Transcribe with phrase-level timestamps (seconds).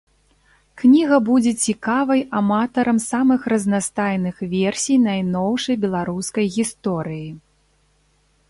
[0.81, 7.29] Кніга будзе цікавай аматарам самых разнастайных версій найноўшай беларускай гісторыі.